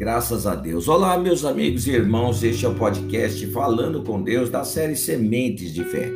Graças 0.00 0.46
a 0.46 0.54
Deus. 0.54 0.88
Olá, 0.88 1.18
meus 1.18 1.44
amigos 1.44 1.86
e 1.86 1.90
irmãos, 1.90 2.42
este 2.42 2.64
é 2.64 2.68
o 2.70 2.74
podcast 2.74 3.46
Falando 3.48 4.02
com 4.02 4.22
Deus 4.22 4.48
da 4.48 4.64
série 4.64 4.96
Sementes 4.96 5.74
de 5.74 5.84
Fé. 5.84 6.10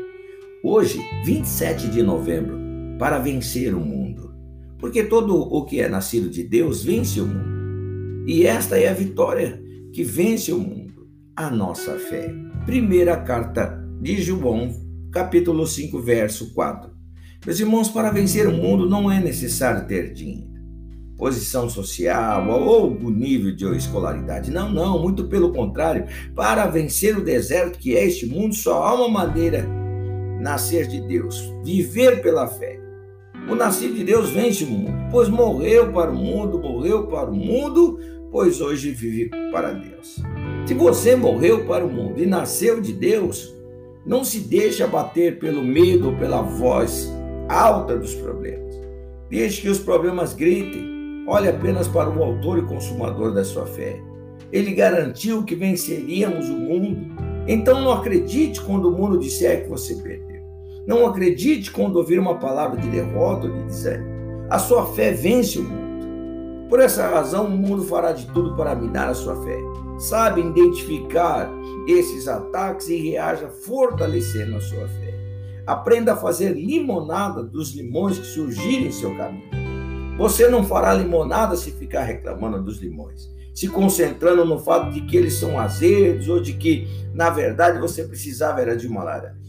Hoje, 0.62 0.98
27 1.26 1.88
de 1.88 2.02
novembro, 2.02 2.58
para 2.98 3.18
vencer 3.18 3.74
o 3.74 3.80
mundo. 3.80 4.34
Porque 4.78 5.04
todo 5.04 5.36
o 5.36 5.66
que 5.66 5.82
é 5.82 5.88
nascido 5.90 6.30
de 6.30 6.42
Deus 6.42 6.82
vence 6.82 7.20
o 7.20 7.26
mundo. 7.26 8.24
E 8.26 8.46
esta 8.46 8.78
é 8.78 8.88
a 8.88 8.94
vitória 8.94 9.62
que 9.92 10.02
vence 10.02 10.50
o 10.50 10.58
mundo, 10.58 11.06
a 11.36 11.50
nossa 11.50 11.98
fé. 11.98 12.34
Primeira 12.64 13.18
carta 13.18 13.86
de 14.00 14.16
João, 14.16 14.70
capítulo 15.12 15.66
5, 15.66 16.00
verso 16.00 16.54
4. 16.54 16.90
Meus 17.44 17.60
irmãos, 17.60 17.90
para 17.90 18.10
vencer 18.10 18.48
o 18.48 18.52
mundo 18.56 18.88
não 18.88 19.12
é 19.12 19.20
necessário 19.20 19.86
ter 19.86 20.14
dinheiro 20.14 20.53
posição 21.16 21.68
social 21.68 22.48
ou 22.48 22.90
o 22.90 23.10
nível 23.10 23.54
de 23.54 23.64
escolaridade. 23.76 24.50
Não, 24.50 24.70
não, 24.70 25.00
muito 25.00 25.24
pelo 25.24 25.52
contrário. 25.52 26.06
Para 26.34 26.66
vencer 26.66 27.16
o 27.16 27.24
deserto 27.24 27.78
que 27.78 27.96
é 27.96 28.04
este 28.04 28.26
mundo, 28.26 28.54
só 28.54 28.82
há 28.82 28.94
uma 28.94 29.08
maneira: 29.08 29.66
nascer 30.40 30.86
de 30.86 31.00
Deus, 31.00 31.52
viver 31.64 32.22
pela 32.22 32.46
fé. 32.46 32.80
O 33.48 33.54
nascido 33.54 33.94
de 33.94 34.04
Deus 34.04 34.30
vence 34.30 34.64
o 34.64 34.66
mundo, 34.66 34.92
pois 35.10 35.28
morreu 35.28 35.92
para 35.92 36.10
o 36.10 36.14
mundo, 36.14 36.58
morreu 36.58 37.06
para 37.06 37.30
o 37.30 37.34
mundo, 37.36 37.98
pois 38.32 38.60
hoje 38.60 38.90
vive 38.90 39.30
para 39.52 39.72
Deus. 39.72 40.22
Se 40.66 40.72
você 40.72 41.14
morreu 41.14 41.66
para 41.66 41.84
o 41.84 41.92
mundo 41.92 42.22
e 42.22 42.26
nasceu 42.26 42.80
de 42.80 42.92
Deus, 42.92 43.54
não 44.06 44.24
se 44.24 44.40
deixe 44.40 44.82
abater 44.82 45.38
pelo 45.38 45.62
medo 45.62 46.08
ou 46.08 46.16
pela 46.16 46.40
voz 46.40 47.10
alta 47.48 47.96
dos 47.98 48.14
problemas. 48.14 48.74
Deixe 49.28 49.62
que 49.62 49.68
os 49.68 49.78
problemas 49.78 50.32
gritem, 50.32 50.93
Olhe 51.26 51.48
apenas 51.48 51.88
para 51.88 52.10
o 52.10 52.22
autor 52.22 52.58
e 52.58 52.62
consumador 52.62 53.32
da 53.32 53.42
sua 53.42 53.64
fé. 53.64 53.98
Ele 54.52 54.74
garantiu 54.74 55.42
que 55.42 55.54
venceríamos 55.54 56.48
o 56.50 56.56
mundo. 56.56 57.14
Então 57.48 57.80
não 57.80 57.92
acredite 57.92 58.60
quando 58.60 58.88
o 58.88 58.92
mundo 58.92 59.18
disser 59.18 59.64
que 59.64 59.70
você 59.70 59.94
perdeu. 59.96 60.42
Não 60.86 61.06
acredite 61.06 61.70
quando 61.70 61.96
ouvir 61.96 62.18
uma 62.18 62.38
palavra 62.38 62.78
de 62.78 62.88
derrota 62.88 63.46
ou 63.46 63.52
de 63.52 63.64
desânimo. 63.64 64.14
A 64.50 64.58
sua 64.58 64.84
fé 64.86 65.12
vence 65.12 65.58
o 65.58 65.62
mundo. 65.62 66.68
Por 66.68 66.78
essa 66.78 67.06
razão, 67.08 67.46
o 67.46 67.50
mundo 67.50 67.84
fará 67.84 68.12
de 68.12 68.26
tudo 68.26 68.54
para 68.54 68.74
minar 68.74 69.08
a 69.08 69.14
sua 69.14 69.42
fé. 69.44 69.58
Sabe 69.98 70.42
identificar 70.42 71.50
esses 71.88 72.28
ataques 72.28 72.88
e 72.88 72.96
reaja 72.96 73.48
fortalecendo 73.48 74.56
a 74.56 74.60
sua 74.60 74.86
fé. 74.88 75.14
Aprenda 75.66 76.12
a 76.12 76.16
fazer 76.16 76.50
limonada 76.50 77.42
dos 77.42 77.74
limões 77.74 78.18
que 78.18 78.26
surgirem 78.26 78.88
em 78.88 78.92
seu 78.92 79.16
caminho. 79.16 79.63
Você 80.16 80.48
não 80.48 80.62
fará 80.62 80.94
limonada 80.94 81.56
se 81.56 81.72
ficar 81.72 82.04
reclamando 82.04 82.62
dos 82.62 82.78
limões, 82.78 83.28
se 83.52 83.66
concentrando 83.66 84.44
no 84.44 84.60
fato 84.60 84.92
de 84.92 85.00
que 85.00 85.16
eles 85.16 85.34
são 85.34 85.58
azedos 85.58 86.28
ou 86.28 86.40
de 86.40 86.52
que, 86.52 86.86
na 87.12 87.30
verdade, 87.30 87.80
você 87.80 88.04
precisava 88.04 88.60
era 88.60 88.76
de 88.76 88.86
uma 88.86 89.02
laranja. 89.02 89.42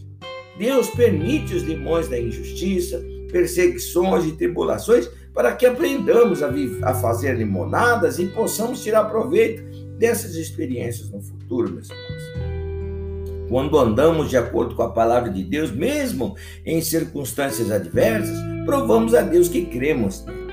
Deus 0.58 0.90
permite 0.90 1.54
os 1.54 1.62
limões 1.62 2.08
da 2.08 2.18
injustiça, 2.18 3.00
perseguições 3.30 4.24
e 4.24 4.32
tribulações 4.32 5.08
para 5.32 5.54
que 5.54 5.66
aprendamos 5.66 6.42
a, 6.42 6.50
a 6.82 6.94
fazer 6.94 7.36
limonadas 7.36 8.18
e 8.18 8.26
possamos 8.26 8.82
tirar 8.82 9.04
proveito 9.04 9.62
dessas 9.98 10.34
experiências 10.34 11.10
no 11.10 11.20
futuro, 11.20 11.72
meus 11.72 11.90
irmãos. 11.90 12.46
Quando 13.48 13.78
andamos 13.78 14.30
de 14.30 14.36
acordo 14.36 14.74
com 14.74 14.82
a 14.82 14.90
palavra 14.90 15.30
de 15.30 15.44
Deus, 15.44 15.70
mesmo 15.70 16.34
em 16.64 16.80
circunstâncias 16.80 17.70
adversas, 17.70 18.36
provamos 18.64 19.14
a 19.14 19.20
Deus 19.20 19.48
que 19.48 19.66
cremos 19.66 20.24
nele. 20.24 20.45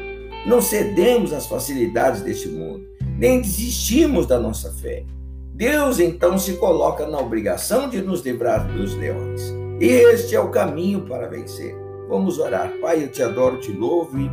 Não 0.45 0.61
cedemos 0.61 1.31
às 1.31 1.47
facilidades 1.47 2.21
deste 2.21 2.49
mundo, 2.49 2.85
nem 3.17 3.41
desistimos 3.41 4.25
da 4.25 4.39
nossa 4.39 4.71
fé. 4.71 5.05
Deus 5.53 5.99
então 5.99 6.37
se 6.37 6.53
coloca 6.53 7.07
na 7.07 7.19
obrigação 7.19 7.87
de 7.87 8.01
nos 8.01 8.21
livrar 8.21 8.67
dos 8.73 8.95
leões. 8.95 9.53
Este 9.79 10.35
é 10.35 10.39
o 10.39 10.49
caminho 10.49 11.01
para 11.01 11.27
vencer. 11.27 11.75
Vamos 12.09 12.39
orar. 12.39 12.73
Pai, 12.81 13.03
eu 13.03 13.11
te 13.11 13.23
adoro, 13.23 13.59
te 13.59 13.71
louvo 13.71 14.19
e, 14.19 14.29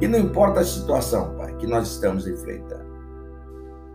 e 0.00 0.06
não 0.06 0.18
importa 0.18 0.60
a 0.60 0.64
situação, 0.64 1.34
Pai, 1.36 1.56
que 1.56 1.66
nós 1.66 1.88
estamos 1.88 2.26
enfrentando. 2.26 2.86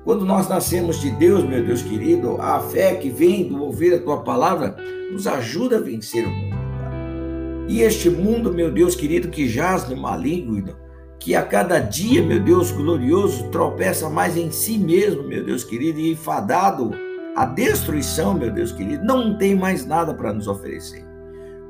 Quando 0.03 0.25
nós 0.25 0.49
nascemos 0.49 0.99
de 0.99 1.11
Deus, 1.11 1.45
meu 1.45 1.63
Deus 1.63 1.81
querido, 1.81 2.41
a 2.41 2.59
fé 2.59 2.95
que 2.95 3.09
vem 3.09 3.47
do 3.47 3.63
ouvir 3.63 3.93
a 3.93 3.99
tua 3.99 4.21
palavra 4.21 4.75
nos 5.11 5.27
ajuda 5.27 5.77
a 5.77 5.81
vencer 5.81 6.27
o 6.27 6.29
mundo, 6.29 6.55
Pai. 6.55 7.65
E 7.69 7.81
este 7.81 8.09
mundo, 8.09 8.53
meu 8.53 8.69
Deus 8.69 8.95
querido, 8.95 9.29
que 9.29 9.47
jaz 9.47 9.87
no 9.87 9.95
maligno, 9.95 10.75
que 11.23 11.35
a 11.35 11.41
cada 11.41 11.79
dia, 11.79 12.21
meu 12.21 12.39
Deus 12.39 12.71
glorioso, 12.71 13.49
tropeça 13.49 14.09
mais 14.09 14.35
em 14.35 14.51
si 14.51 14.77
mesmo, 14.77 15.23
meu 15.23 15.43
Deus 15.43 15.63
querido, 15.63 15.99
e 15.99 16.11
enfadado 16.11 16.91
à 17.35 17.45
destruição, 17.45 18.33
meu 18.33 18.51
Deus 18.51 18.73
querido, 18.73 19.05
não 19.05 19.37
tem 19.37 19.55
mais 19.55 19.85
nada 19.85 20.13
para 20.13 20.33
nos 20.33 20.47
oferecer. 20.47 21.05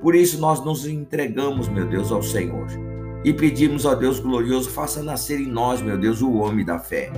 Por 0.01 0.15
isso 0.15 0.39
nós 0.39 0.63
nos 0.65 0.87
entregamos, 0.87 1.69
meu 1.69 1.85
Deus, 1.85 2.11
ao 2.11 2.23
Senhor 2.23 2.67
e 3.23 3.31
pedimos 3.31 3.85
ao 3.85 3.95
Deus 3.95 4.19
glorioso, 4.19 4.69
faça 4.69 5.01
nascer 5.01 5.39
em 5.39 5.47
nós, 5.47 5.81
meu 5.81 5.97
Deus, 5.97 6.21
o 6.21 6.33
homem 6.33 6.65
da 6.65 6.77
fé, 6.77 7.09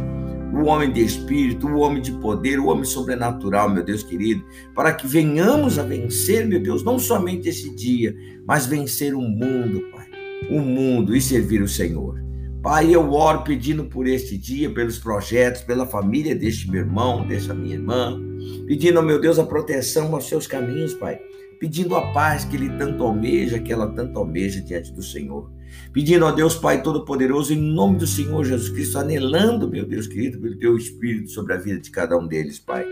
o 0.54 0.68
homem 0.68 0.92
de 0.92 1.04
espírito, 1.04 1.68
o 1.68 1.80
homem 1.80 2.02
de 2.02 2.12
poder, 2.12 2.60
o 2.60 2.68
homem 2.68 2.84
sobrenatural, 2.84 3.70
meu 3.70 3.84
Deus 3.84 4.04
querido, 4.04 4.44
para 4.76 4.94
que 4.94 5.08
venhamos 5.08 5.80
a 5.80 5.84
vencer, 5.84 6.46
meu 6.46 6.62
Deus, 6.62 6.84
não 6.84 7.00
somente 7.00 7.50
esse 7.50 7.74
dia, 7.74 8.16
mas 8.46 8.68
vencer 8.68 9.16
o 9.16 9.22
mundo, 9.22 9.82
Pai, 9.92 10.08
o 10.52 10.60
mundo 10.60 11.16
e 11.16 11.22
servir 11.22 11.62
o 11.62 11.68
Senhor. 11.68 12.25
Pai, 12.66 12.96
eu 12.96 13.14
oro 13.14 13.44
pedindo 13.44 13.84
por 13.84 14.08
este 14.08 14.36
dia, 14.36 14.68
pelos 14.74 14.98
projetos, 14.98 15.62
pela 15.62 15.86
família 15.86 16.36
deste 16.36 16.68
meu 16.68 16.82
irmão, 16.82 17.24
desta 17.28 17.54
minha 17.54 17.76
irmã, 17.76 18.20
pedindo, 18.66 19.04
meu 19.04 19.22
Deus, 19.22 19.38
a 19.38 19.44
proteção 19.44 20.16
aos 20.16 20.28
seus 20.28 20.48
caminhos, 20.48 20.96
Pai, 20.96 21.20
pedindo 21.60 21.96
a 21.96 22.12
paz 22.12 22.44
que 22.44 22.56
ele 22.56 22.72
tanto 22.72 23.04
almeja, 23.04 23.60
que 23.60 23.72
ela 23.72 23.94
tanto 23.94 24.18
almeja 24.18 24.62
diante 24.62 24.92
do 24.92 25.04
Senhor. 25.04 25.52
Pedindo 25.94 26.26
a 26.26 26.32
Deus 26.32 26.56
Pai 26.56 26.82
Todo-Poderoso, 26.82 27.54
em 27.54 27.62
nome 27.62 28.00
do 28.00 28.08
Senhor 28.08 28.44
Jesus 28.44 28.70
Cristo, 28.70 28.98
anelando, 28.98 29.70
meu 29.70 29.86
Deus 29.86 30.08
querido, 30.08 30.40
pelo 30.40 30.58
teu 30.58 30.76
Espírito 30.76 31.30
sobre 31.30 31.54
a 31.54 31.58
vida 31.58 31.80
de 31.80 31.92
cada 31.92 32.18
um 32.18 32.26
deles, 32.26 32.58
Pai, 32.58 32.84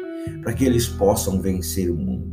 para 0.43 0.53
que 0.53 0.65
eles 0.65 0.85
possam 0.85 1.41
vencer 1.41 1.89
o 1.89 1.95
mundo. 1.95 2.31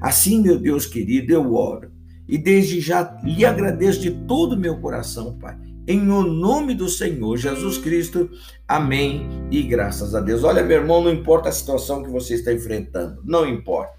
Assim, 0.00 0.40
meu 0.40 0.56
Deus 0.56 0.86
querido, 0.86 1.32
eu 1.32 1.52
oro 1.52 1.90
e 2.28 2.38
desde 2.38 2.80
já 2.80 3.18
lhe 3.24 3.44
agradeço 3.44 4.00
de 4.00 4.12
todo 4.12 4.52
o 4.52 4.58
meu 4.58 4.76
coração, 4.76 5.36
Pai, 5.36 5.56
em 5.86 6.10
o 6.10 6.22
nome 6.22 6.74
do 6.74 6.88
Senhor 6.88 7.36
Jesus 7.36 7.78
Cristo. 7.78 8.30
Amém 8.66 9.28
e 9.50 9.62
graças 9.62 10.14
a 10.14 10.20
Deus. 10.20 10.44
Olha, 10.44 10.62
meu 10.62 10.80
irmão, 10.80 11.02
não 11.02 11.12
importa 11.12 11.48
a 11.48 11.52
situação 11.52 12.02
que 12.02 12.10
você 12.10 12.34
está 12.34 12.52
enfrentando, 12.52 13.20
não 13.24 13.46
importa. 13.46 13.94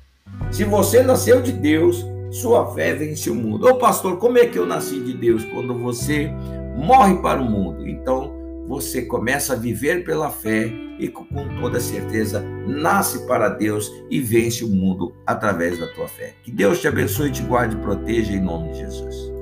Se 0.51 0.63
você 0.63 1.01
nasceu 1.01 1.41
de 1.41 1.51
Deus, 1.51 2.05
sua 2.29 2.73
fé 2.73 2.93
vence 2.93 3.29
o 3.29 3.35
mundo. 3.35 3.67
Ô 3.67 3.75
pastor, 3.77 4.17
como 4.17 4.37
é 4.37 4.45
que 4.45 4.59
eu 4.59 4.65
nasci 4.65 4.99
de 4.99 5.13
Deus? 5.13 5.45
Quando 5.45 5.77
você 5.77 6.31
morre 6.77 7.15
para 7.21 7.41
o 7.41 7.49
mundo. 7.49 7.87
Então, 7.87 8.31
você 8.67 9.01
começa 9.01 9.53
a 9.53 9.55
viver 9.55 10.03
pela 10.03 10.29
fé 10.29 10.71
e 10.99 11.07
com 11.07 11.25
toda 11.59 11.79
certeza 11.79 12.41
nasce 12.67 13.25
para 13.25 13.49
Deus 13.49 13.91
e 14.09 14.19
vence 14.19 14.63
o 14.63 14.69
mundo 14.69 15.13
através 15.25 15.79
da 15.79 15.87
tua 15.87 16.07
fé. 16.07 16.35
Que 16.43 16.51
Deus 16.51 16.79
te 16.81 16.87
abençoe, 16.87 17.31
te 17.31 17.41
guarde 17.41 17.75
e 17.75 17.79
proteja 17.79 18.33
em 18.33 18.41
nome 18.41 18.71
de 18.71 18.79
Jesus. 18.79 19.36